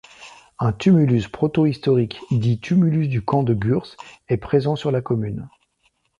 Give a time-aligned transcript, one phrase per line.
[0.57, 3.95] Un tumulus protohistorique, dit tumulus du camp de Gurs,
[4.29, 5.47] est présent sur la commune.